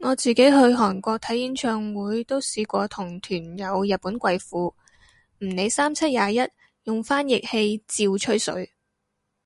[0.00, 4.74] 我自己去韓國睇演唱會都試過同團有日本貴婦，唔
[5.38, 6.46] 理三七廿一
[6.84, 8.74] 用翻譯器照吹水